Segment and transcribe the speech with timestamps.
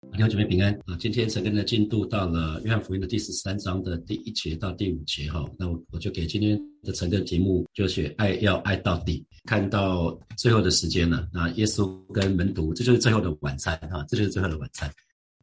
[0.00, 0.96] 弟兄姐妹平安啊！
[0.98, 5.44] 今天陈根的进度到了约翰福音的第十三章的第一节到第五节哈。
[5.58, 9.22] 那我我就给今天的陈根题目，就写爱要爱到底。
[9.44, 14.90] 看到最后的时间了，那耶稣跟门徒，这就是最后的晚餐哈，这就是最后的晚餐。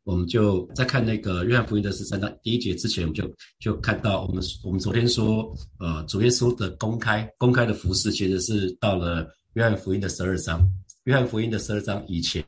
[0.04, 10.68] 我们就在看那个约翰福音的十三章第一节之前，我们就就看到我们我们昨天说，呃，主耶稣的公开公开的服饰，其实是到了约翰福音的十二章。
[11.04, 12.44] 约翰福音的十二章以前。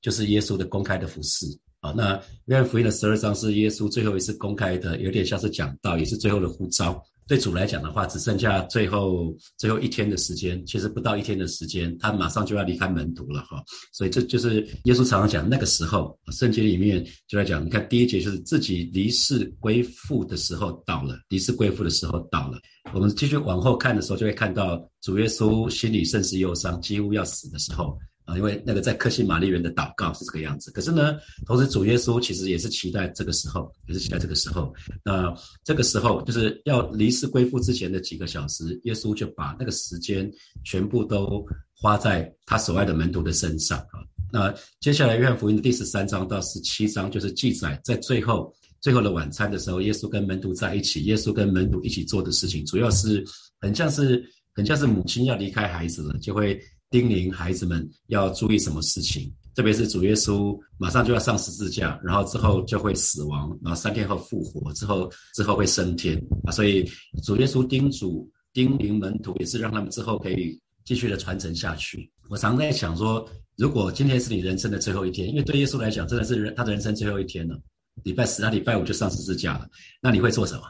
[0.00, 1.46] 就是耶稣的公开的服饰
[1.80, 7.02] 啊，那约翰福音的十二章是耶稣最后一次公开的，有点像是讲道，也是最后的呼召。
[7.28, 13.60] 对主来讲的话，只剩下最后最后一天的时间，其实不到一天的时间，他马上就要离开门徒了哈。
[13.92, 22.60] 所以这就是耶稣常常讲那个时候，圣经里面就在讲，你看第一节就是自己离世归父的时候到了，离世归父的时候到了。
[22.94, 27.98] 我们继续往后看的时候，就会看到主耶稣心里甚是忧伤，几乎要死的时候。
[28.26, 30.68] 啊，因为那个在克西玛丽园的祷告是这个样子。
[30.72, 31.16] 可是呢，
[31.46, 34.74] 同时主耶稣其实也是期待这个时候，也是期待这个时候。
[35.04, 35.32] 那
[35.62, 40.28] 这个时候就是要离世归父之前的几个小时，耶稣就把那个时间
[40.64, 44.02] 全部都花在他所爱的门徒的身上啊。
[44.32, 53.24] 那接下来约翰福音的第十三章到十七章就是记载在最后最后的晚餐的时候，耶稣跟门徒在一起，耶稣跟门徒一起做的事情，主要是
[53.60, 56.60] 很像是很像是母亲要离开孩子了，就会。
[56.90, 66.52] 叮咛孩子们要注意什么事情，特别是主耶稣马上就要上十字架，然后之后就会死亡，然后三天后复活，之后之后会升天啊！
[66.52, 66.88] 所以
[67.24, 72.10] 主耶稣叮嘱、叮咛门徒，也是让他们之后可以继续的传承下去。
[72.28, 77.60] 我常在想说，如果今天是你人生的最后一天，因为对耶稣来讲，真的是人他的人生最后一天了。
[78.04, 79.68] 礼拜四、他礼拜五就上十字架了，
[80.00, 80.62] 那你会做什么？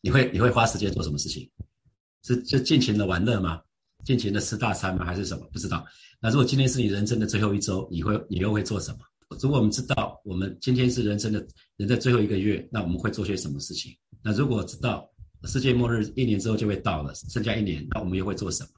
[0.00, 1.48] 你会你会花时间做什么事情？
[2.22, 3.60] 是就尽情的玩乐吗？
[4.04, 5.04] 尽情的吃大餐吗？
[5.04, 5.48] 还是什么？
[5.52, 5.84] 不知道。
[6.20, 8.98] 那如果今天是你人生的最后一周，你会你又会做什么？
[9.40, 13.96] 如果我们知道我们今天是人生的人的最后一个月，那我们会做些什么事情？
[14.22, 15.08] 那如果知道
[15.44, 18.70] 世界末日一年之后就会到了，剩下一年，那我们又会做什么？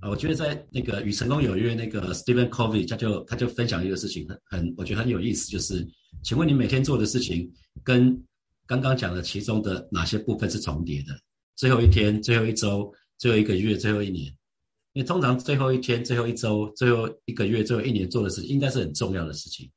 [0.00, 5.86] 啊，我觉得在那个与成功有约那个 Stephen Covey，他就他就分享一个事情，很很我觉得很有意思，就是
[6.22, 7.48] 请问你每天做的事情
[7.84, 8.20] 跟
[8.66, 11.14] 刚刚讲的其中的哪些部分是重叠的？
[11.56, 14.34] 最后一天、最后一周、最后一个月、最后一年？
[14.94, 19.68] 因为通常最后一天、最后一周、最后一个月、最后一年做的事情，应该是很重要的事情，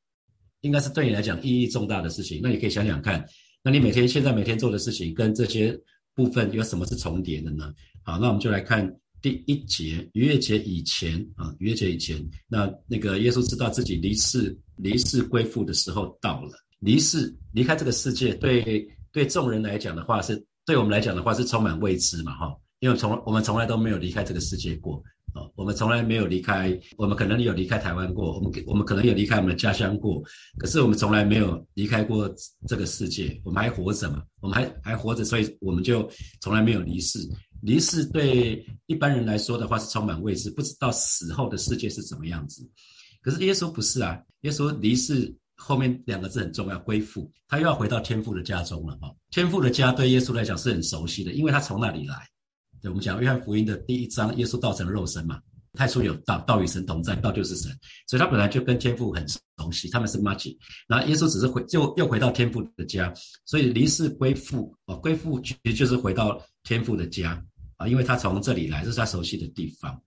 [0.60, 2.40] 应该是对你来讲意义重大的事情。
[2.40, 3.26] 那你可以想想看，
[3.62, 5.76] 那你每天现在每天做的事情，跟这些
[6.14, 7.74] 部分有什么是重叠的呢？
[8.04, 8.88] 好，那我们就来看
[9.20, 22.56] 第一节，逾越节以前啊，逾越节以前，那那个耶稣知道自己离世、离世归父的时候到了，离世离开这个世界，对对众人来讲的话，是对我们来讲的话是充满未知嘛，哈。
[22.80, 25.02] 因为从我们从来都没有离开这个世界过
[25.34, 30.22] 啊，我们从来没有离开，我们可能有离开台湾过，我们我们可能有离开我们的家乡过，
[30.58, 32.32] 可是我们从来没有离开过
[32.66, 36.08] 这个世界，我们还活着嘛，我们还还活着，所以我们就
[36.40, 37.18] 从来没有离世。
[37.60, 42.66] 离世对一般人来说的话是充满未知，不知道死后的世界是怎么样子。
[43.20, 49.10] 可是耶稣不是啊，耶稣离世后面两个字很重要，归父，他又要回到天父的家中了啊。
[49.30, 52.16] 天父的家对耶稣来讲是很熟悉的，因为他从那里来。
[52.80, 55.40] 对，我们讲约翰福音的第一章，耶稣道成肉身嘛，
[55.72, 57.70] 太初有道，道与神同在，道就是神，
[58.06, 59.38] 所以他本来就跟天父很熟
[59.72, 63.12] 悉，他们是 m a g i 然后耶稣只是回，就又回到天父的家，
[63.44, 67.42] 所以离世归父啊，归父其实就是回到天父的家
[67.76, 70.00] 啊，因为他从这里来，这是他熟悉的地方。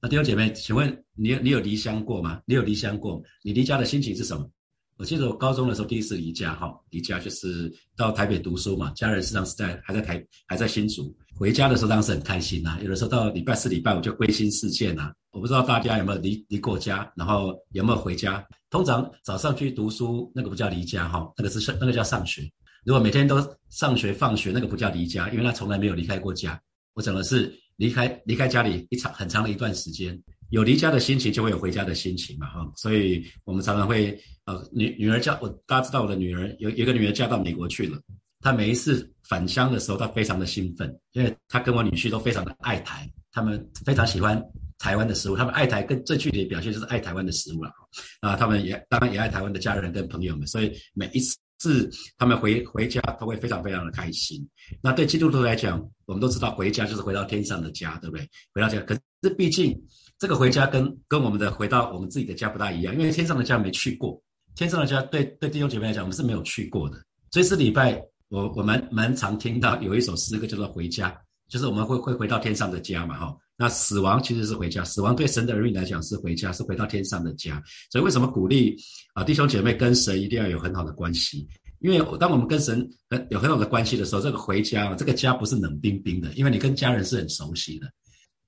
[0.00, 2.40] 那弟兄姐妹，请问你你有离乡过吗？
[2.44, 3.22] 你有离乡过？
[3.42, 4.48] 你离家的心情是什么？
[4.96, 11.16] 我记得我高中的时候第一次离家，哈，离家就是到台北读书嘛，家人实际上是在还在台还在新竹。
[11.42, 15.12] 回家的时候当时很开心呐，有的时候到礼拜四、礼拜五就归心似箭呐。
[15.32, 18.46] 我不知道大家有没有离离过家，然后有没有回家。
[18.70, 22.48] 通常早上去读书那个不叫离家哈，那个是上那个叫上学。
[22.84, 26.56] 如果每天都上学放学，那个不叫离家，因为他从来没有离开过家。
[26.94, 30.16] 我讲的是离开离开家里一长很长的一段时间。
[30.50, 37.98] 有离家的心情，就会有回家的心情嘛，哈，所以我们常常会，呃，女女儿嫁我，大家知道我的女儿有有个女儿嫁到美国去了，
[38.42, 44.42] 他每一次返乡的时候，他非常的兴奋，因为他跟我女婿都非常的爱台，他们非常喜欢
[44.78, 47.70] 台湾的食物，他们爱台更最具体的表现就是爱台湾的食物了，
[48.20, 51.20] 啊，他们也当然也爱台湾的家人跟朋友们，所以每一
[51.58, 54.46] 次他们回回家都会非常非常的开心。
[54.82, 58.28] 那对基督徒来讲，我们都知道回家就是回到天上的家，对不对？
[58.52, 59.80] 回到家，可是毕竟。
[60.18, 64.22] 这个回家跟跟我们的回到我们自己的家不大一样，因为天上的家没去过，
[64.54, 66.96] 天上的家对对弟兄姐妹来讲，我们是没有去过的。
[67.32, 68.00] 所以这礼拜
[68.32, 71.10] 我我蛮蛮常听到有一首诗歌叫做《回家》，
[71.50, 73.36] 就是我们会会回到天上的家嘛，哈。
[73.58, 77.62] 那死亡其实是回家，死亡对神的儿女来讲是回家，是回到天上的家。
[77.90, 78.74] 所以为什么鼓励
[79.12, 81.46] 啊弟兄姐妹跟神一定要有很好的关系？
[81.80, 87.86] 因为当我们跟神很有很好的关系的时候，这个回家，这个家不是冷冰冰的，因为你跟家人是很熟悉的。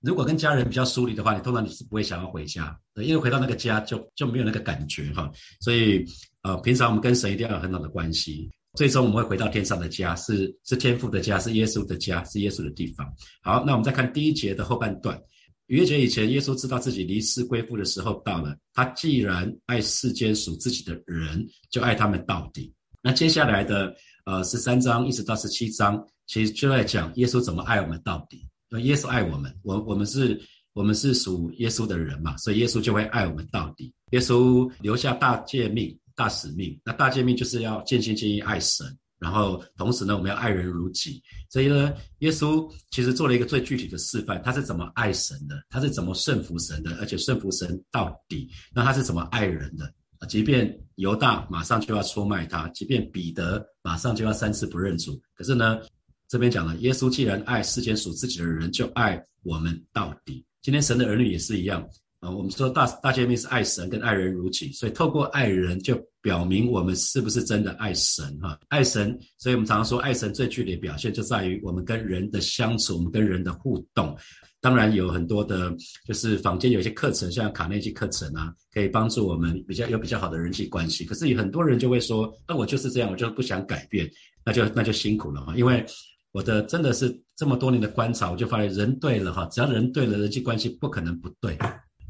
[0.00, 5.30] 如果跟家人比较疏离的话，你通常你是不会想要回家，因为回到那个家就就没有那个感觉哈。
[5.60, 6.02] 所以
[6.40, 8.50] 呃，平常我们跟神一定要有很好的关系。
[8.74, 13.06] 最终我们会回到天上的家，是是天父的家，是耶稣的家，是耶稣的地方。
[13.42, 15.20] 好，那我们再看第一节的后半段。
[15.68, 18.54] 逾越节以前，耶稣知道自己离世归父的时候到了。
[18.74, 22.70] 他既然爱世间属自己的人，就爱他们到底。
[23.00, 23.94] 那接下来的
[24.26, 28.44] 呃十三章一直到十七章，其实就在讲耶稣怎么爱我们到底。
[28.68, 30.38] 那耶稣爱我们，我我们是
[30.72, 33.90] 我们是属耶稣的人嘛，所以耶稣就会爱我们到底。
[34.10, 35.96] 耶稣留下大诫命。
[36.14, 38.86] 大使命，那大诫命就是要尽心尽意爱神，
[39.18, 41.22] 然后同时呢，我们要爱人如己。
[41.50, 48.50] 所以呢，耶稣其实做了一个最具体的示范，他是怎么爱神的，他是怎么顺服神的，而且顺服神到底。
[48.74, 49.92] 那他是怎么爱人的？
[50.28, 55.80] 即便犹大马上就要出卖他，即便彼得马上就要三次不认主，可是呢，
[56.28, 60.42] 这边讲了，耶稣既然爱世间属自己的人，就爱我们到底。
[60.62, 61.86] 今天神的儿女也是一样。
[62.24, 68.58] 啊，我们说大大诫命是爱神跟爱人如己，所以透过爱人就表明我们是不是真的爱神哈？
[68.68, 74.16] 爱神，所以我们常常说爱神最具体表现就在于我们跟人的相处，我们跟人的互动。
[74.62, 75.70] 当然有很多的，
[76.06, 81.04] 就是坊间有一些课程，像卡内基课程啊，可以帮助我们比较有比较好的人际关系。
[81.04, 84.10] 可是有很多人就会说，那我就是这样，我就不想改变，
[84.42, 85.54] 那就那就辛苦了哈。
[85.54, 85.84] 因为
[86.32, 91.58] 我的真的是这么多年的观察，我就发现人对了哈，只要人对了，人际关系不可能不对。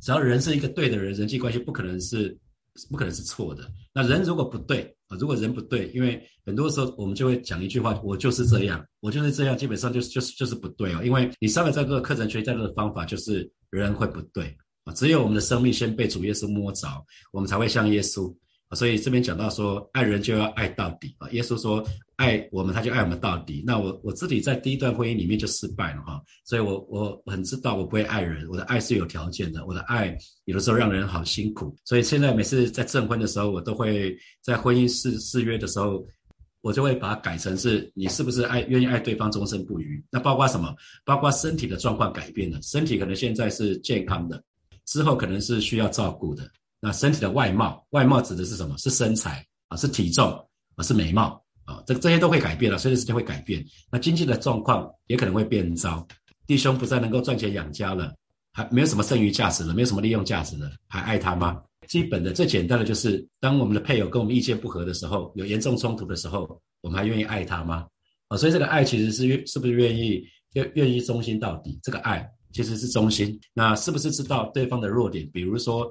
[0.04, 2.36] 只要人是一个对的人，人际关系不可能是
[2.90, 3.64] 不可能是错的。
[3.94, 11.00] 那人如果不对啊，如果人不对，因为很多时候我们就会讲一句话：我就是这样，我就是这样，基本上就是就是就是不对哦。
[11.02, 14.54] 因为你上了这个课程学教的方法，就是人会不对
[14.84, 14.92] 啊。
[14.92, 16.86] 只有我们的生命先被主耶稣摸着，
[17.32, 18.30] 我们才会像耶稣。
[18.72, 21.30] 所以这边讲到说，爱人就要爱到底啊！
[21.30, 23.62] 耶稣说爱我们，他就爱我们到底。
[23.66, 31.74] 那我我自己在第一段婚姻里面就失败了哈，所以我我很知道我不会爱人，我的爱是有条件的，我的爱有的时候让人好辛苦。
[31.84, 36.06] 所以现在每次在证婚的时候，我都会在婚姻誓誓约的时候，
[36.60, 40.04] 我就会把它改成是你是不是爱愿意爱对方终身不渝？
[40.10, 40.74] 那包括什么？
[41.04, 44.42] 包括身体的状况改变了，身体可能现在是健康的，
[44.86, 46.48] 之后可能是需要照顾的。
[46.80, 48.76] 那身体的外貌，外貌指的是什么？
[48.78, 50.30] 是身材啊，是体重
[50.76, 53.64] 啊，是美貌啊，这这些都会改变了，随着时间会改变。
[53.90, 56.06] 那经济的状况也可能会变糟，
[56.46, 58.14] 弟兄不再能够赚钱养家了，
[58.52, 61.62] 还没有什么剩余价值了，没有什么利用价值了，还爱他吗？
[61.88, 67.86] 基本的最简单的就是，当我们的配偶跟我们意见不合的时候，有严重冲突的时候，我们还愿意爱他吗？
[68.28, 70.22] 啊，所以这个爱其实是愿是不是愿意
[70.54, 71.78] 愿愿意忠心到底？
[71.82, 73.38] 这个爱其实是忠心。
[73.52, 75.28] 那是不是知道对方的弱点？
[75.32, 75.90] 比如说。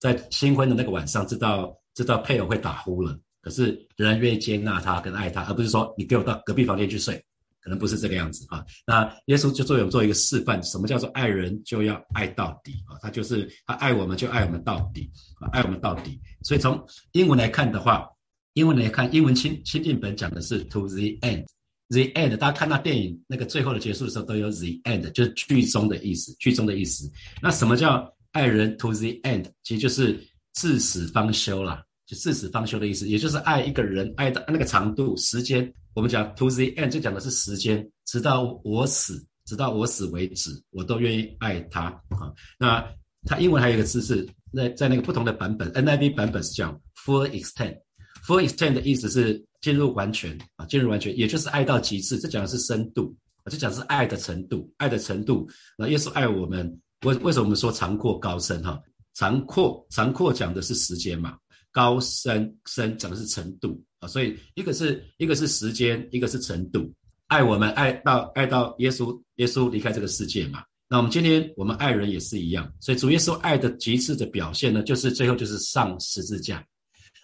[0.00, 7.22] 在新婚的那个晚上，知道知道配偶会打呼了，可是仍然愿意接纳他跟爱他，而不是说你给我到隔壁房间去睡，
[7.60, 8.64] 可能不是这个样子啊。
[8.86, 12.96] 那耶稣就作为我们做一个示范，什么叫做爱人就要爱到底啊？
[13.02, 16.18] 他就是他爱我们就爱我们到底啊，爱我们到底。
[16.42, 16.82] 所以从
[17.12, 18.08] 英文来看的话，
[18.54, 22.36] 英文来看，英文亲亲近本讲的是 to the end，the end。
[22.38, 27.10] 大家看到电影那个最后的结束的时候，都有 the end，就是剧终的意思，剧终的意思。
[27.42, 28.10] 那什么叫？
[28.34, 30.20] 爱人 to the end，其实就是
[30.54, 35.72] 至死方休啦，就至死方休的意思，也就是爱一个人爱的那个长度、时间。
[35.94, 42.32] 我们讲 to the end，就讲的是时间，直到我死，直到我死为止，我都愿意爱他啊。
[42.58, 42.84] 那
[43.26, 52.18] 他英文还有一个字是，在在那个不同的版本，NIV 版本是讲 full extent，full extent 的意思是进入完全啊，进入完全，也就是爱到极致。
[52.18, 53.14] 这讲的是深度，
[53.50, 55.48] 这讲是爱的程度，爱的程度。
[55.78, 56.80] 那耶稣爱我们。
[57.04, 58.80] 为为什么我们说长阔高深哈？
[59.12, 61.36] 长阔长阔讲的是时间嘛，
[61.74, 64.08] 高深深讲的是程度啊。
[64.08, 66.90] 所以一个是一个是时间，一个是程度。
[67.26, 70.64] 爱我们爱到爱到耶稣耶稣离开这个世界嘛。
[70.88, 72.72] 那我们今天我们爱人也是一样。
[72.80, 76.64] 所以主耶稣爱的极致的表现呢，就是最后就是上十字架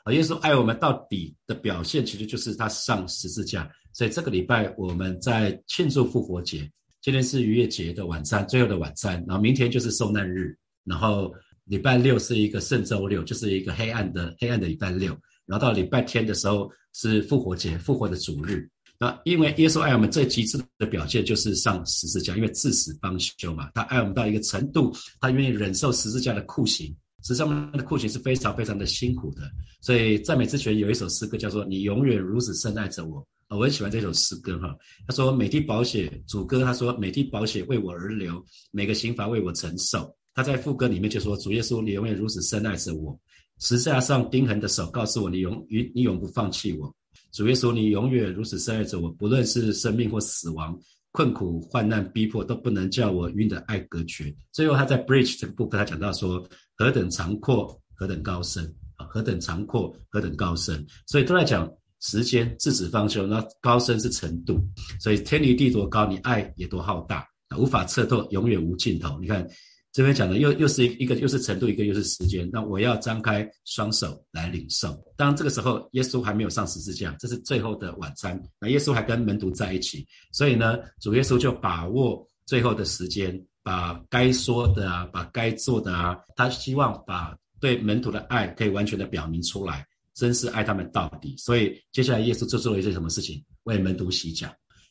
[0.05, 0.13] 啊。
[0.13, 3.71] 耶稣爱我们到底的表现，其实就是他上十字架。
[3.93, 6.69] 所以这个礼拜我们在庆祝复活节。
[7.03, 10.55] 今天是逾越节的晚餐，最后的晚餐，然后明天就是受难日，
[10.85, 11.33] 然后
[11.65, 18.69] 礼拜六是一个圣周六，就是一个黑暗的黑暗的礼拜六，然后到礼拜天的时候是复活节，复活的主日。
[18.99, 29.43] 那因为耶稣爱我们最极致的表现就是上十字架，因为至死方休嘛，他爱我们到一个程度，他愿意忍受十字架的酷刑，十字架的酷刑是非常非常的辛苦的。
[29.81, 33.27] 所以赞美之泉有一首诗歌叫做“你永远如此深爱着我”。
[33.49, 34.77] 我很喜欢这首诗歌哈。
[35.09, 43.15] 他说：“每滴宝血，主歌他说每滴宝血为我而流，每个刑罚为我承受。”他在副歌里面就说：“主耶稣，你永远如此深爱着我，
[43.59, 46.91] 十字架上钉痕的手告诉我，你永永你永不放弃我。
[47.31, 50.75] 主耶稣，你永远如此深爱着我，不论是生命或死亡。”
[51.13, 54.35] 困苦、患难、逼迫都不能叫我与你的爱隔绝。
[54.53, 56.43] 最后，他在 bridge 这个部分，他讲到说：
[56.75, 59.05] 何等长阔，何等高深啊！
[59.11, 60.87] 何等长阔，何等高深。
[61.07, 61.71] 所以都在讲
[62.01, 63.27] 时间，自指方休。
[63.27, 64.59] 那高深是程度。
[65.01, 69.19] 所以天离地多高，你爱也多浩大啊，无法测透，永远无尽头。
[69.21, 69.47] 你看。
[69.93, 72.49] 这边讲的又又是一个又是程度，一个又是时间。
[72.53, 74.97] 那我要张开双手来领受。
[75.17, 78.41] 当这个时候，耶稣还没有上十字架，这是最后的晚餐。
[78.61, 91.35] 那耶稣还跟门徒在一起，所以呢，主耶稣就把握最后的时间，把该说的啊，把该做的啊，他希望把对门徒的爱可以完全的表明出来，真是爱他们到底。
[91.37, 93.45] 所以接下来耶稣就做了一些什么事情？
[93.65, 94.49] 为门徒洗脚。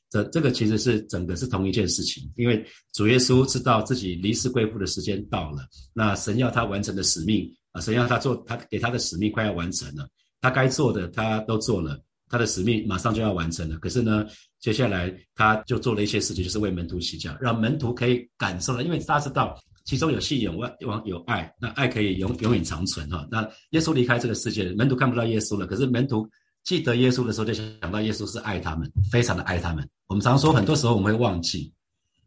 [0.09, 10.09] 这这个其实是整个是同一件事情，因为主耶稣知道自己离世归父的时间到了，那神要他完成的使命啊，神要他做他给他的使命快要完成了，
[10.41, 13.77] 他该做的他都做了，他的使命马上就要完成了。
[13.77, 14.25] 可是呢，
[14.59, 23.27] 接下来他就做了一些事情，就是为门徒洗脚，让门徒可以感受了，因为大家知道其中有信仰、有有爱，那爱可以永永远长存哈。
[23.29, 26.27] 那耶稣离开这个世界，门徒看不到耶稣了，可是门徒。
[26.65, 29.89] 记得耶稣的时候，就想到耶稣是爱他们，非常的爱他们。
[30.09, 31.71] 我们常说，很多时候我们会忘记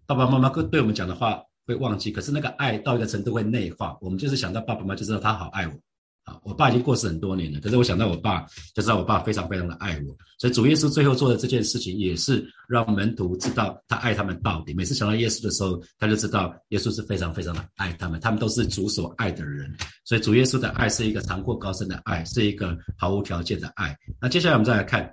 [0.06, 2.12] 爸爸妈妈对我们讲的话，会忘记。
[2.12, 5.74] 可是那个爱到一个程度会内化，我们就是想到爸爸妈妈，就知道他好爱我。
[6.22, 10.16] 啊，我爸已经过世很多年了，可是我想到我爸，就知道我爸非常非常的爱我。
[10.38, 14.72] 所以主耶稣最后做的这件事情，也是让门徒知道他爱他们到底。
[14.72, 19.68] 每次想到耶稣的时候，他就知道耶稣是非常非常的爱他们，他们都是主所爱的人。
[20.04, 23.92] 所以主耶稣的爱是一个长阔高深的爱，是一个毫无条件的爱。
[24.20, 25.12] 那接下来我们再来看，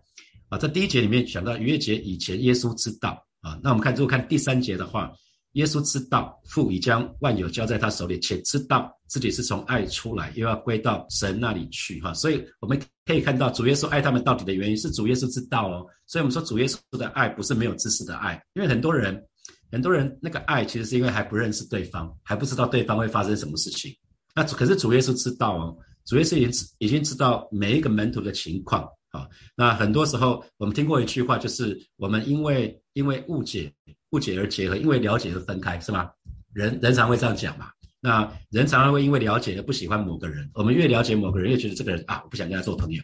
[0.50, 3.60] 啊，在第一节里面讲到逾越节以前，耶稣知道啊。
[3.64, 5.12] 那我们看，如果看第三节的话。
[5.54, 12.00] 耶稣知道父已将万有交在他手里，且知道自己是从爱出来，又要归到神那里去。
[12.02, 15.84] 哈，所以我们可以看到主耶稣爱他们到底的原因是主耶稣知道哦。
[16.06, 19.20] 所以我们说主耶稣的爱不是没有知识的爱，因为很多人
[19.72, 23.92] 很多人那个爱其实是因为还不认识对方，还不知道对方会发生什么事情。
[24.36, 25.76] 那可是主耶稣知道哦，
[26.06, 28.88] 主耶稣已经已经知道每一个门徒的情况。
[29.12, 33.74] 好，那很多时候我们听过一句话，就是我们因为因为误解。
[34.12, 36.10] 误解而结合，因为了解而分开，是吗？
[36.52, 37.70] 人人常会这样讲嘛。
[38.00, 40.50] 那人常常会因为了解而不喜欢某个人。
[40.56, 43.00] 我们越了解某个人，越觉得这个人啊，我不想跟他做朋友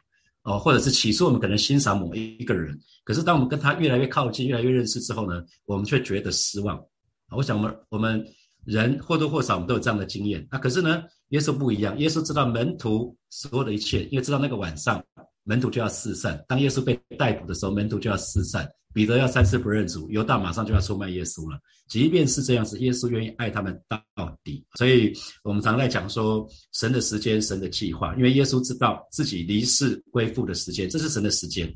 [0.45, 0.57] 哦。
[0.57, 6.83] 或者是起初我们可能欣赏某一个人，可是当我们跟他越来越靠近、越来越认识之后呢，我们却觉得失望。
[7.29, 8.25] 我想我们我们
[8.63, 10.43] 人或多或少我们都有这样的经验。
[10.49, 11.95] 那可是呢，耶稣不一样。
[11.99, 15.05] 耶稣知道门徒所有的一切，因为知道那个晚上
[15.45, 16.43] 门徒就要四散。
[16.47, 18.69] 当耶稣被逮捕的时候，门徒就要四散。
[18.93, 21.59] 彼得要三次不认主，犹大马上就要出卖耶稣了。
[21.89, 24.01] 即便是这样子，耶稣愿意爱他们到
[24.41, 24.65] 底。
[24.75, 25.11] 所以，
[25.43, 28.15] 我们常在讲说，神的时间，神的计划。
[28.15, 31.69] 因为耶稣知道自己离世归父的时间，这是神的时间。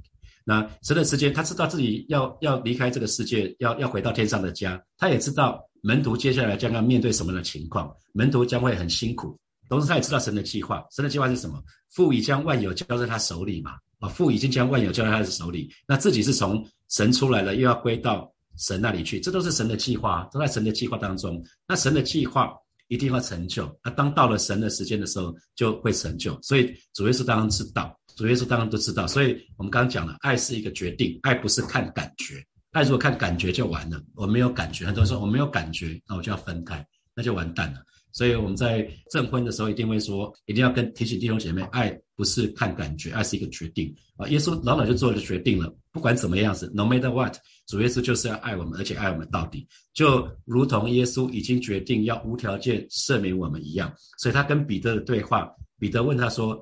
[0.45, 4.81] 那神的时间，他知道自己要要离开这个世界，要要回到天上的家。
[4.97, 9.37] 他也知道门徒接下来将要面对什么样的情况，门徒将会很辛苦。
[9.69, 10.85] 同时，他也知道神的计划。
[10.91, 11.63] 神的计划是什么？
[11.91, 13.75] 父已将万有交在他手里嘛。
[13.99, 21.43] 啊，父已经将万有交在他的手里，那自己是从神出来了，又要归到神那里去，这都是神的计划，都在神的计划当中。
[21.67, 22.53] 那神的计划
[22.87, 26.39] 一定要成就，那当到了神的时间的时候，就会成就。
[26.41, 29.05] 所以主耶稣当然知道，主耶稣当然都知道。
[29.05, 34.01] 所以我们刚刚讲了，爱是一个决定，爱不是看感觉，爱如果看感觉就完了。
[34.15, 37.81] 我没有感觉，很多人说我没有感觉，那我就要分开，那就完蛋了。
[38.11, 44.27] 所以我们在证婚的时候，一定会说，一定要跟提醒弟兄姐妹，爱不是看感觉，爱是一个决定啊。
[44.29, 47.35] 耶稣老早就做了决定了，不管怎么样子，no matter what，
[47.67, 53.93] 主耶稣就是要爱我们，而且爱我们到底，就如同耶稣已经决定要无条件赦免我们一样。
[54.17, 56.59] 所以他跟彼得的对话，彼得问他说：“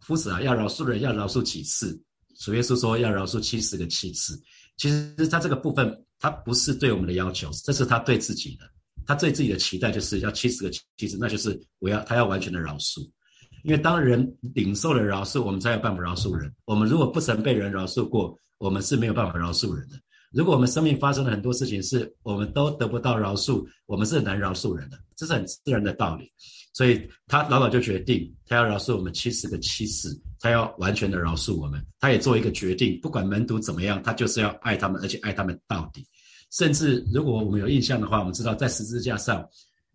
[0.00, 1.98] 夫子啊，要饶恕人，要饶恕几次？”
[2.38, 4.40] 主耶稣说：“要饶恕七十个七次。”
[4.76, 8.64] 其实他这个部分，他不是对我们的要求，这是他对自己的。
[9.06, 13.00] 他对自己的期待就是要七十个七十，那就是我要他要完全的饶恕，
[13.64, 16.52] 因为当人领受了饶恕，我们才有办法饶恕人。
[16.64, 19.96] 我们如果不曾被人饶恕过，我们是没有办法饶恕人的。
[20.32, 26.32] 如果我们生命发生了很多事情，是我们都得不到饶恕，我们是很难饶恕人的，这是很自然的道理。
[26.74, 31.84] 所以他老早就决定，他要饶恕我们七十个七次，他要完全的饶恕我们。
[32.00, 36.02] 他也做一个决定，不管门徒怎么样，他就是要爱他们，而且爱他们到底。
[36.52, 39.44] 甚至如果我们有印象的话，我们知道在十字架上，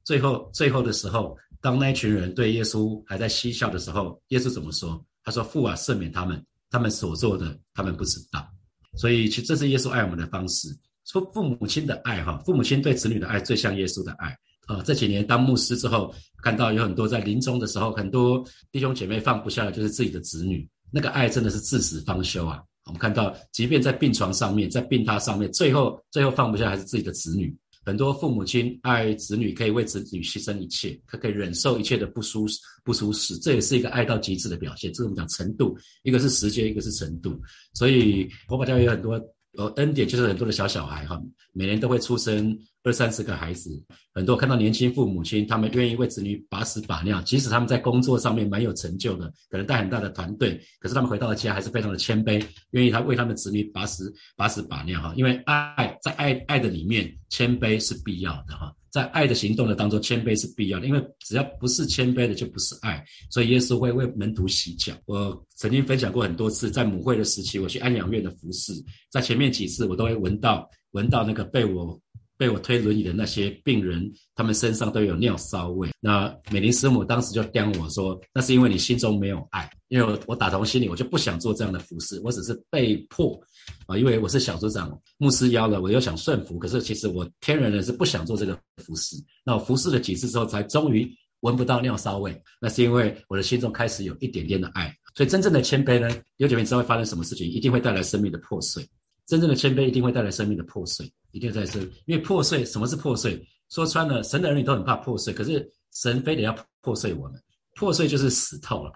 [0.04, 5.04] 最后最后的时候，当那一群人对耶稣还在嬉笑的时候，耶稣怎么说？
[5.24, 8.48] 他说：“父啊，赦免他们，他们所做的，他们不知道。”
[8.96, 10.70] 所以其实这是耶稣爱我们的方式。
[11.06, 14.36] 说父母亲的爱哈，父母亲对子女的爱最像耶稣的爱
[14.66, 14.82] 啊。
[14.84, 22.64] 这几年当牧师之后，看到有很多在临终的时候，很多弟兄姐妹放不下的就是自己的子女，那个爱真的是至死方休啊。
[22.88, 27.56] 我们看到，即便在病床上面，在病榻上面，最后最后放不下还是自己的子女。
[27.86, 34.91] 很多父母亲爱子女，可以为子女牺牲一切，他可以忍受一切的不舒适、不舒适，这也是一个爱到极致的表现。
[34.91, 37.39] 这是我们讲程度，一个是时间，一个是程度。
[37.74, 39.22] 所以，佛法教有很多。
[39.54, 41.22] 有，恩典就是很多的小小孩哈，
[41.54, 43.70] 每年都会出生二三十个孩子，
[44.13, 58.74] 很多看到年轻父母亲，他们愿意为子女把屎把尿，即使他们在工作上面蛮有成就的，可能带很大的团队，可是他们回到了家还是非常的谦卑，愿意他为他们子女把屎把屎把尿哈，因为爱在爱爱的里面，谦卑是必要的哈。
[58.89, 63.03] 在爱的行动的当中，谦卑是必要的，因为只要不是谦卑的，就不是爱。
[63.29, 64.94] 所以耶稣会为门徒洗脚。
[65.06, 68.74] 我曾经分享过很多次，在母会的时期，我去安养院的服侍，
[69.12, 72.00] 在前面几次，我都会闻到闻到那个被我。
[72.38, 75.89] 被我推轮椅的那些病人，他们身上都有尿骚味。
[76.00, 83.39] 那美林师母当时就刁我说：“那是因为你心中没有爱。”因为我打从心里我就不想做这样的服侍，我只是被迫
[83.86, 86.60] 啊，因为我是小组长，牧师邀了，我又想顺服。
[86.60, 88.53] 可是其实我天然的是不想做这个
[88.84, 89.15] 服侍。
[89.44, 92.39] 那我服侍了几次之后，才终于闻不到尿骚味。
[92.60, 94.94] 那是因为我的心中开始有一点点的爱。
[95.15, 98.86] 所以真正的谦卑呢，有姐妹知道会发生什么事情，一定会带来生命的破碎。
[99.27, 101.81] 真正的谦卑一定会带来生命的破碎，一定在生。
[102.05, 103.46] 因为破碎，什么是破碎？
[103.69, 107.39] 说穿了，神的儿女都很怕破碎，可是神非得要破碎我们，
[107.75, 108.91] 破碎就是死透了。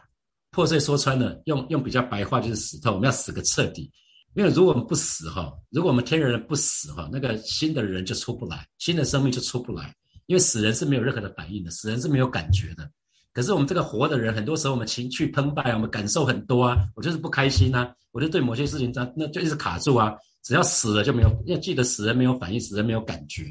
[0.51, 3.91] 破碎说穿了，用用比较白话就是死透，我们要死个彻底。
[4.33, 9.93] 因为如果我们不死哈，如果我们天然的不死哈，那个新的人就出不来，新的生命就出不来。
[10.27, 12.89] 因为死人是没有任何的反应的，死人是没有感觉的。
[13.33, 20.13] 可是我们这个活的人，很多时候我们情绪澎湃，我们感受很多啊，我就是不开心啊，我就对某些事情那那就一直卡住啊。
[20.43, 23.45] 只要死了就没有，要记得死人没有反应，死人没有感觉。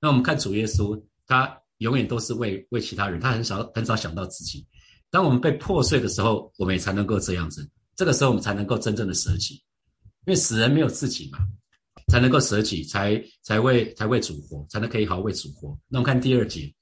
[0.00, 4.66] 那我们看主耶稣，他永远都是为为其他人，他很少很少想到自己。
[5.10, 9.54] 当我们被破碎的时候，我们也才能够这样子，这个时候我们才能够真正的舍己，
[10.26, 11.38] 因为死人没有自己嘛，
[12.08, 15.78] 才能够舍己，才才为才为主活，才能可以好好为主活。
[15.88, 16.72] 那我们看第二节，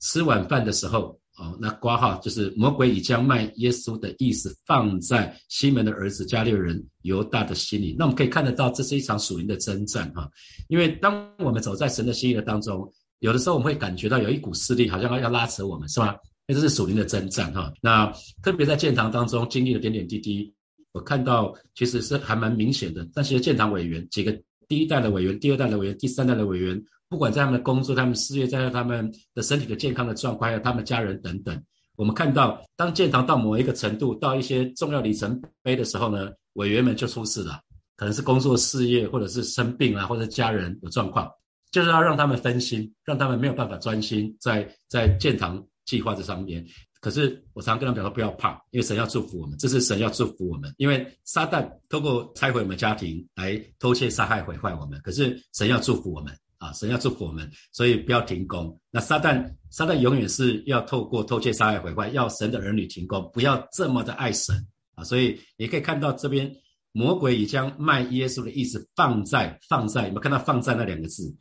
[0.00, 1.18] 吃晚饭的时候。
[1.38, 7.96] 哦，那挂号就是魔鬼已将卖耶稣的意思放在西门的儿子加略人犹大的心里。
[7.98, 10.30] 那我们可以看得到，这是一场属灵的征战哈。
[10.68, 12.86] 因为当我们走在神的心意的当中，
[13.20, 16.14] 有的时候我们会感觉到有一股势力好像要要拉扯我们，是吧？
[16.46, 17.72] 那这是属灵的征战哈。
[17.80, 20.52] 那特别在建堂当中经历了点点滴滴，
[20.92, 23.08] 我看到其实是还蛮明显的。
[23.14, 26.78] 但是建堂委员几个第一代的委员、第二代的委员、第三代的委员。
[27.12, 31.62] 不管在他们的工作、他们事业，在他们的身体的健康的状况，还有他们家人等等，
[31.94, 37.60] 我们看到，当建堂到某一个程度，到一些重要里程碑的时候呢，委员们就出事了，
[37.96, 41.30] 可能是工作、事业，或者是生病啊，或者家人有状况，
[41.70, 46.64] 就是要让他们分心，让他们没有办法专心在在建堂计划这上面。
[46.98, 56.34] 可是我常跟他们讲说，不要怕，因为神要祝福我们，这是神要祝福我们，因为撒旦透过拆毁我们家庭来偷窃、杀害、毁坏我们，可是神要祝福我们。
[56.62, 58.80] 啊，神要祝福我们，所以不要停工。
[58.88, 64.54] 那撒旦，撒旦永远是要透过偷窃、杀害、毁坏，要神的儿女停工，不要这么的爱神
[64.94, 65.02] 啊。
[65.02, 66.54] 所以你可以看到这边，
[66.92, 71.34] 魔鬼已将卖耶稣的意思放在放在，有没有看到放在那两个字？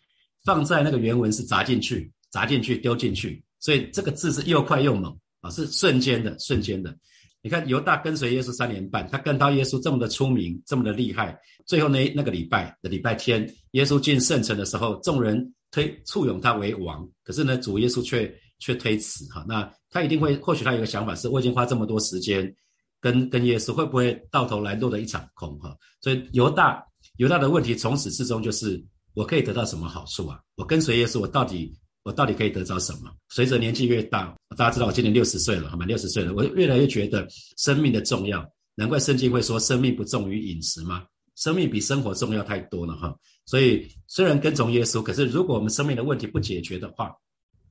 [0.44, 3.46] 放在那个原文是砸进去，砸进去，丢进去。
[3.60, 6.98] 所以这个字是又快又猛啊，是瞬间的，瞬间的。
[7.44, 11.36] 你看犹大跟随耶稣三年半，他跟到耶稣这么的出名，这么的厉害。
[11.66, 17.08] 最后那那个礼拜的礼拜天，耶稣进圣城的时候，众人推簇拥他为王。
[17.24, 19.44] 可是呢，主耶稣却却推辞哈。
[19.48, 22.56] 那他一定会，或许他有个想法是：我已经花这么多时间
[23.00, 25.76] 跟跟耶稣，会不会到头来落得一场空哈？
[26.00, 26.84] 所以犹大
[27.18, 28.80] 犹大的问题从始至终就是：
[29.16, 30.40] 我可以得到什么好处啊？
[30.58, 31.74] 我跟随耶稣，我到底？
[32.04, 33.12] 我到底可以得着什么？
[33.30, 35.86] 随着年纪越大，大家知道我今年六十岁了，好吗？
[35.86, 38.44] 六十岁了，我越来越觉得生命的重要。
[38.74, 41.06] 难怪圣经会说，生命不重于饮食吗？
[41.36, 43.16] 生命比生活重要太多了，哈。
[43.46, 47.12] 所以虽然跟从耶稣，可是如果我们生命的问题不解决的话，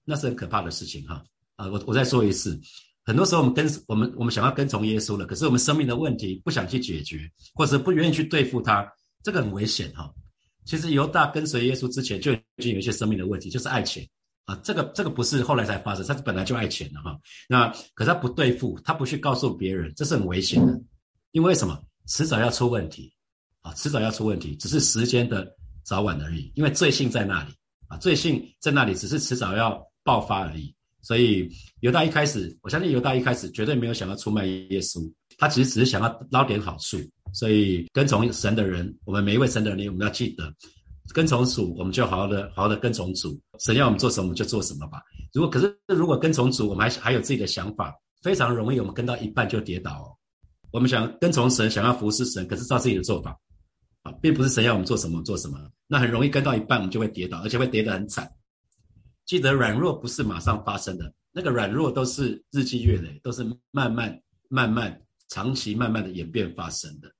[0.04, 1.22] 那是很可怕的事情，哈。
[1.56, 2.58] 啊，我我再说一次，
[3.04, 8.86] 很多时候我们跟我们我们想要跟从耶稣了，可是我们生命的问题不想去解决，或者不愿意去对付它，
[9.22, 10.12] 这个很危险，哈。
[10.64, 14.06] 其实犹大跟随耶稣之前就已经有一些生命的问题，就是爱情。
[14.50, 17.16] 啊，这个这个不是后来才发生，他是本来就爱钱的哈。
[17.48, 20.80] 那可是他不对付，他不去告诉别人，这是很危险的。
[21.30, 21.80] 因为什么？
[22.08, 23.12] 迟早要出问题
[23.60, 25.46] 啊，迟早要出问题，只是时间的
[25.84, 26.50] 早晚而已。
[26.56, 27.52] 因为罪性在那里
[27.86, 30.74] 啊，罪性在那里，只是迟早要爆发而已。
[31.02, 31.48] 所以
[31.80, 35.08] 犹大一开始，我相信犹大一开始绝对没有想要出卖耶稣，
[35.38, 36.98] 他其实只是想要捞点好处
[37.32, 40.52] 所以跟从神的人，我们每一位神的人，我们要记得，
[41.12, 43.40] 跟从主，我们就好好的好好的跟从主。
[43.58, 45.02] 神要我们做什么，我们就做什么吧。
[45.32, 49.92] 如果可是如果跟从主，我们还还有自己的想法，非常容易，我们跟到一半就跌倒。
[49.92, 50.16] 哦。
[50.72, 53.36] 我们想跟从神，想要服侍神，可是照自己的做法，
[54.02, 58.30] 啊，并不是神要我们做什么做什么，那很容易跟到一半，我们就会跌倒，而且会跌得很惨。
[59.26, 64.16] 记得软弱不是马上发生的，那个软弱都是日积月累，都是慢慢
[64.48, 67.10] 慢慢长期慢慢的演变发生的。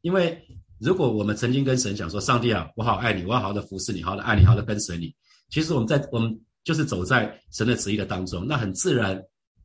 [0.00, 0.42] 因为
[0.78, 5.14] 如果我们曾经跟神讲说：“上帝啊，我好爱你，我要好好的服侍你，好好的爱你，好好的跟随你。”
[5.48, 9.16] 其实我们在我们就是走在神的旨意的当中，那很自然，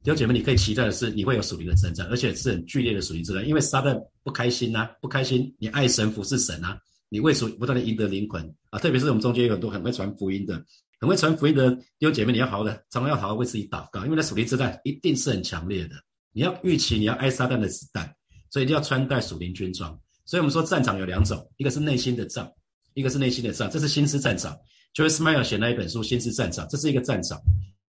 [0.04, 3.48] 弟兄姐妹，你可以期待的是，你会有属灵的征战，而且是很剧烈的属灵征战。
[3.48, 10.64] 因为撒旦不开心呐，不开心，你爱神服侍神啊，你为主不断的赢得灵魂啊，特别是我们中间有很多很会传福音的，
[11.00, 15.96] 很会传福音的弟兄姐妹，你要好好的，常常要好好为自己祷告，因为那属灵之战一定是很强烈的，
[16.34, 18.14] 你要预期你要挨撒旦的子弹，
[18.52, 20.00] 所以一定要穿戴属灵军装。
[20.30, 22.48] 所以我们说战场有两种，一个是内心的仗，
[22.94, 24.56] 一个是内心的仗，这是心思战场。
[24.94, 27.42] 就是 Smile 写那一本书《心思战场》，这是一个战场。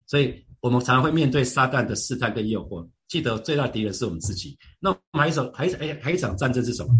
[0.05, 2.85] 所以我们常常会面对撒旦的试探跟诱惑。
[3.07, 4.57] 记得最大敌人是我们自己。
[4.81, 6.93] 那我们还一种，还还还一场战争是什么？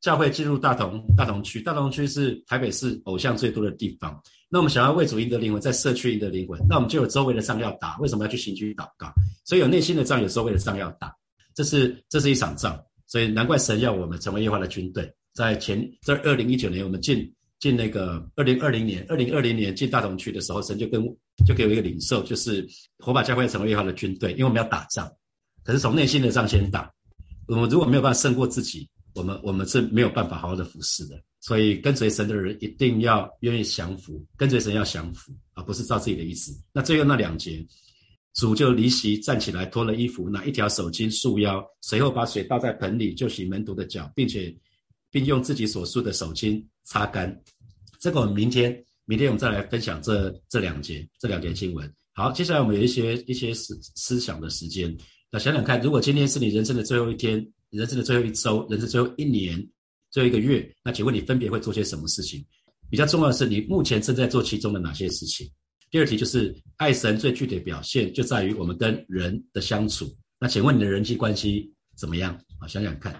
[0.00, 4.20] 教会进入大同大同区，大同区是台北市偶像最多的地方。
[4.50, 7.96] 那我们想要为主赢得灵魂，在社区赢得灵魂，那我们就有周围的仗要打。
[7.98, 9.12] 为什么要去行区祷告？
[9.44, 11.14] 所以有内心的仗，有周围的仗要打。
[11.54, 12.76] 这是这是一场仗。
[13.12, 15.06] 所以难怪神要我们成为耶和华的军队。
[15.34, 21.04] 在前在二零一九年，我们进进那个二零二零年，二零二零年进大同区的时候，神就跟
[21.46, 22.66] 就给我一个领受，就是
[23.00, 25.06] 火把教会成为耶和华的军队，因为我们要打仗。
[25.62, 26.90] 可是从内心的仗先打。
[27.48, 31.22] 我们如果没有办法胜过自己，我们我们是没有办法好好的服侍的。
[31.40, 36.50] 所以跟随神的人一定要愿意降服，跟随神要降服，而不是照自己的意思。
[36.72, 37.62] 那最后那两节。
[38.34, 44.54] 主就离席站起来，脱了衣服，拿一条手巾束腰，随后把水倒在盆里，就洗门徒的脚，并且
[45.10, 47.42] 并用自己所束的手巾擦干。
[48.00, 51.92] 这个我们明天明天我们再来分享这这两节这两节经文。
[52.14, 54.96] 好，接下来我们有一些一些思思想的时间。
[55.30, 59.62] 那想想看，如果今天是你人生的最后一天，人生的最后一周，人生最后一年，
[60.10, 62.44] 最后一个月，那请问你分别会做些什么事情？
[62.90, 65.50] 比较重要的是，你目前正在做其中的哪些事情？
[65.92, 70.10] 第二题就是爱神最具体的表现就在于我们跟人的相处。
[70.40, 72.34] 那请问你的人际关系怎么样？
[72.58, 73.12] 啊，想想看。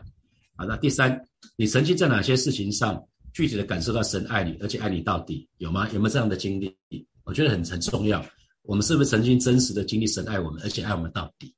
[0.56, 1.22] 好，那第三，
[1.54, 5.46] 你曾经在哪些事情上具体的感受到神爱你，而且爱你到底？
[5.58, 5.87] 有吗？
[5.92, 7.06] 有没有这样的经历？
[7.24, 8.24] 我觉得很很重要。
[8.62, 11.54] 我们是不是曾经真实的经历神爱我们，而且爱我们到底？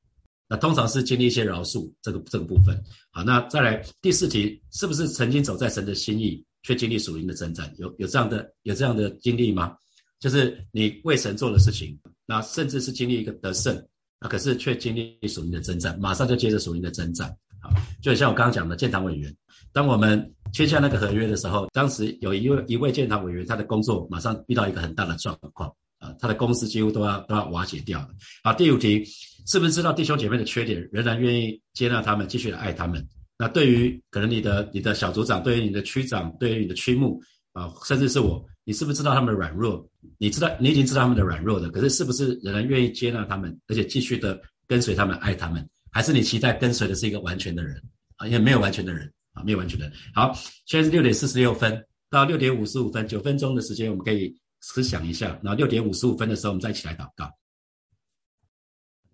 [0.48, 2.76] 那通常是经历一些饶恕这个这个部分。
[3.12, 7.72] 好，那再来第四题，是不是曾经走在神的心意，却经历属灵的征战？
[7.78, 9.76] 有有这样的有这样的经历吗？
[10.24, 13.76] 就是你为神做的事情，那甚至是经历一个得胜，
[14.18, 17.28] 那，可是却经历属灵的征战，马上就接着属灵的征战，
[17.60, 17.68] 好，
[18.00, 19.30] 就像我刚刚讲的建堂委员，
[19.70, 28.08] 当我们签下那个合约的时候，当时有一位一位建堂委员，他的工作马上遇到一个很大的状况，啊，他的公司几乎都要都要瓦解掉了。
[28.42, 29.04] 好，第五题，
[29.46, 33.06] 是不是知道弟兄姐妹的缺点，仍然愿意接纳他们，继续的爱他们？
[33.36, 37.20] 那对于可能你的你的小组长，对于你的区长，对于你的区牧，
[37.52, 38.42] 啊，甚至是我。
[38.64, 39.86] 你是不是知道他们的软弱？
[40.18, 45.68] 你知道，你已经知道他们的软弱的，可是是不是仍然愿意接纳他们，而且继续的跟随他们，爱他们？
[45.92, 47.76] 还是你期待跟随的是一个完全的人
[48.16, 48.26] 啊？
[48.26, 49.94] 因为没有完全的人啊，没有完全的人。
[50.14, 50.32] 好，
[50.66, 55.38] 现在是六点四十六分到六点五十五分，九分钟的时间，我们可以思想一下。
[55.42, 57.30] 然后六点五十五分的时候，我们再一起来祷告。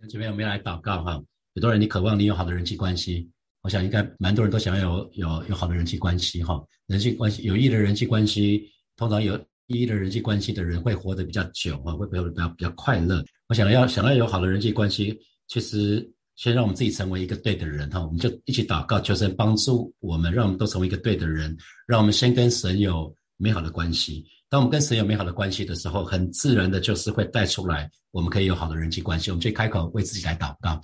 [0.09, 1.21] 这边我们要来祷告哈。
[1.55, 3.29] 很多人你渴望你有好的人际关系，
[3.63, 6.65] 我想应该蛮多人都想要有有有好的人际关系哈。
[6.87, 8.71] 人际关系有益的人际关系。
[9.01, 13.25] 通常有一的人际关系的人会活得比较久啊，会比较比较比较快乐。
[13.49, 24.23] 我想要想要有好的人际关系，其实先让我们自己成为一个对的人哈，我们就一起祷告，求神帮助我们，让我们都成为一个对的人，让我们先跟神有美好的关系。
[24.51, 29.31] 当我们跟神有美好的关系的时候，很自然的就是会带出来，我们可以有好的人际关系。
[29.31, 30.81] 我们就开口为自己来祷告，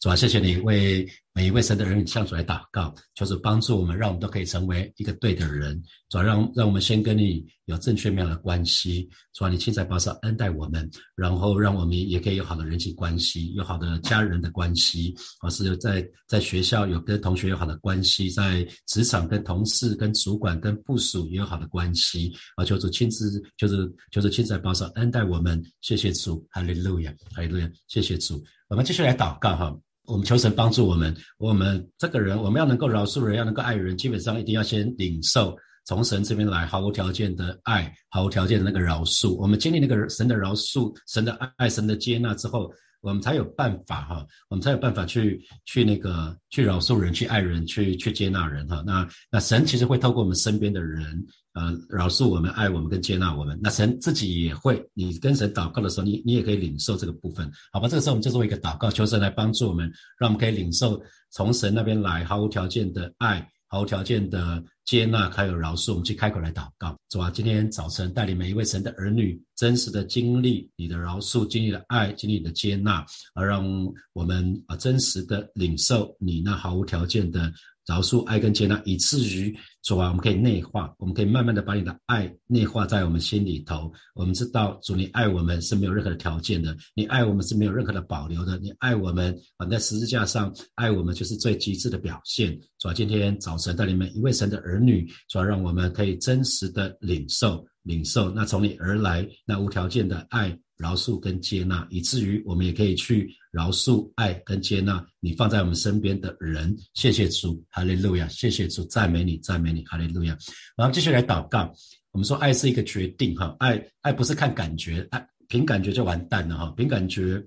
[0.00, 1.06] 主啊，谢谢你为。
[1.36, 29.72] 每一位神的人向主来祷告，就是帮助我们，让我们都可以成为一个对的人，主要让让我们先跟你有正确面的关系，主要你亲在保守恩待我们，然后让我们也可以有好的人际关系，有好的家人的关系，或是有在在学校有跟同学有好的关系，在职场跟同事、跟主管、跟部属也有好的关系，啊，求主亲自就是就是亲在保守恩待我们，谢谢主，利路亚，哈利路亚，谢谢主，我们继续来祷告哈。
[30.06, 39.34] 我们求神帮助我们，我们这个人，我们要能够饶恕人，要能够爱人，基本上一定要先领受从神这边来毫无条件的爱，毫无条件的那个饶恕。
[39.36, 42.70] 我们经历那个神的饶恕、神的爱、神的接纳之后，
[43.04, 48.82] 我们才有办法哈，我们才有办法去去那个去饶恕人，去爱人，去去接纳人哈。
[48.86, 51.04] 那那神其实会透过我们身边的人，
[51.52, 53.60] 呃，饶恕我们、爱我们跟接纳我们。
[53.62, 57.86] 那神自己也会，你跟神祷告的时候，你你也可以领受这个部分，好吧？
[57.86, 60.98] 这个时候我们就做一个祷告，求神来帮助我们，让我们可以领受
[61.30, 63.46] 从神那边来毫无条件的爱。
[63.74, 73.64] 毫无条件的接纳，还有饶恕，我们去开口来祷告，主啊，今天早晨带领每一位神的儿女，真实的经历你的饶恕，经历了爱，经历你的接纳，而让
[74.12, 77.52] 我们啊真实的领受你那毫无条件的。
[77.86, 83.92] 饶恕、爱跟接纳，以至于主啊，我们可以内化，我们可以慢慢的把你的爱内化在我们心里头。
[84.14, 92.58] 我们知道主，你爱我们是没有任何的条件的，你爱我们是没有任何的保留的，你爱我们啊，在十字架上爱我们就是最极致的表现。
[92.78, 100.58] 主啊，今天早晨带领们一位神的儿女，主要让我们可以真实的领受、领受那从你而来那无条件的爱。
[100.76, 106.76] 饶恕跟接纳，以至于我们也可以去饶恕、爱跟接纳你放在我们身边的人。
[106.94, 108.26] 谢谢主，哈利路亚！
[108.26, 110.36] 谢谢主，赞美你，赞美你，哈利路亚！
[110.76, 111.72] 然后继续来祷告。
[112.10, 117.40] 我们说，爱是一个决定，哈，爱爱不是看感觉，爱凭感觉就完蛋了，哈，凭感觉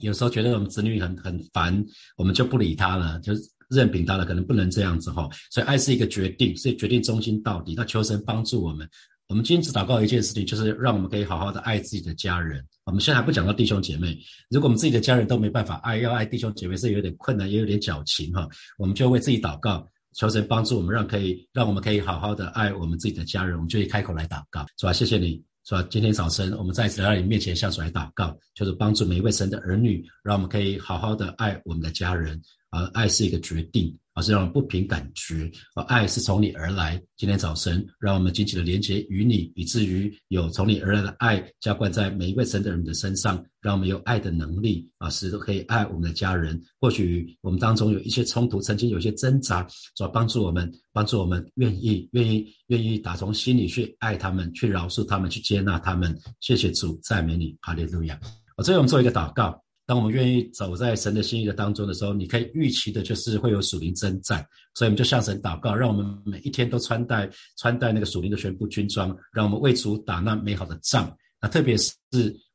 [0.00, 1.82] 有时候觉得我们子女很很烦，
[2.18, 3.40] 我们就不理他了，就是
[3.70, 5.26] 任凭他了，可能不能这样子，哈。
[5.50, 7.74] 所以，爱是一个决定，所以决定忠心到底。
[7.74, 8.86] 那求神帮助我们。
[9.28, 12.64] 我们今天只祷告一件事情，就是让我们可以好好的爱自己的家人。
[12.84, 14.16] 我们现在还不讲到弟兄姐妹，
[14.50, 18.48] 如果我们自己的家人都没办法爱，要爱弟兄姐妹是有点困难，也有点矫情哈。
[18.78, 19.84] 我们就为自己祷告，
[20.14, 23.56] 求神帮助我们，让可以让我们可以好好的爱我们自己的家人。
[23.56, 24.92] 我们就一开口来祷告，是吧？
[24.92, 25.84] 谢谢你，是吧？
[25.90, 32.40] 今天早晨我们再次来到你面前，向主来祷告，就是帮助每一位神的儿女，让我们可以好好的爱我们的家人。
[32.70, 33.96] 而爱是一个决定。
[34.16, 37.00] 而是让人不凭感觉，而爱是从你而来。
[37.18, 46.58] 今天早晨，让我们紧紧的连接与你，以至于有从你而来的爱浇灌在每一位神的人的身上，让我们有爱的能力啊，使都可以爱我们的家人。
[46.80, 49.62] 或许我们当中有一些冲突，曾经有些挣扎，
[49.94, 56.18] 主帮助我们，帮助我们愿意、愿意、愿意打从心里去爱他们，去饶恕他们，去接纳他们。
[56.40, 58.18] 谢谢主，赞美你，哈利路亚。
[58.56, 59.62] 我最后我们做一个祷告。
[59.86, 64.44] 当我们愿意走在神的心意的当中的时候，你可以预期的就是会有属灵征战，
[64.74, 71.16] 所以我们就向神祷告，让我们每一天都穿戴穿戴那个属灵的全部军装，让我们为主打那美好的仗。
[71.40, 71.94] 那特别是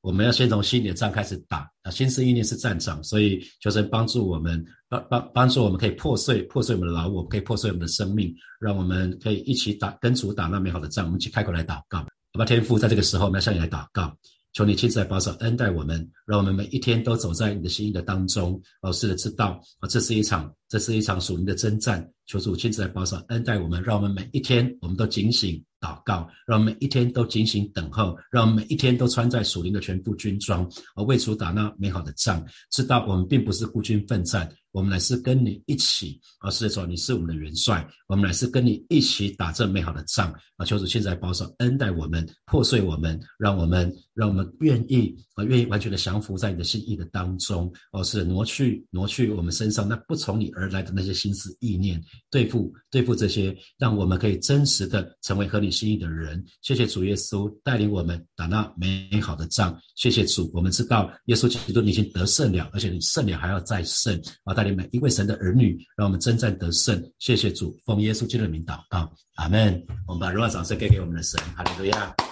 [0.02, 11.06] 我们要先从心里的仗开始打啊，心思意念是战场，所以求神帮助我们，帮帮帮助我们可以破碎破碎我们的老我，可以破碎我们的生命，让我们可以一起打跟主打那美好的仗。
[11.06, 12.44] 我们一起开口来祷告，好吧？
[12.44, 14.14] 天父，在这个时候我们要向你来祷告。
[14.54, 18.58] 求你亲自来保守恩待我们，让我们每一天都走在你的心意的当中。
[18.82, 22.10] 哦，是的，知道啊，这是一场，这是一场属灵的征战。
[22.26, 30.66] 求主亲自来保守恩待我们，让我们每一天我们都警醒祷告，让我们每一天都警醒等候，让我们每一天都穿在属灵的全副军装，
[30.96, 32.42] 而为主打那美好的仗。
[32.72, 34.50] 知道我们并不是孤军奋战。
[34.72, 40.64] 我们乃是跟你一起，啊，是说你是我们的元帅，我们乃是跟你一起打这美好的仗啊！
[40.66, 56.44] 求主现在保守恩待我们，破碎我们，让我们让我们愿意啊，愿意完全的降服在你的心意的当中，哦，是挪去挪去我们身上那不从你而来的那些心思意念，对付对付这些，让我们可以真实的成为合你心意的人。
[56.62, 64.54] 谢谢主耶稣带领我们打那美好的仗，谢谢主，我们知道耶稣基督已经得胜了，而且你胜了还要再胜啊！
[64.54, 67.02] 带领每一位神的儿女，让我们征战得胜。
[67.20, 69.84] 谢谢主，奉耶稣基督的名祷告，阿门。
[70.08, 72.31] 我们把荣耀掌声给给我们的神，哈利路亚。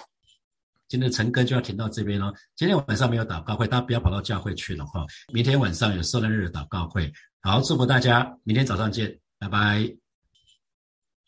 [0.90, 2.34] 今天的晨歌就要停到这边喽。
[2.56, 5.06] 今天晚上没有祷告会，大家不要跑到教会去了哈。
[5.32, 7.10] 明天晚上有圣诞日祷告会，
[7.42, 10.09] 好，祝福大家，明天早上见，拜拜。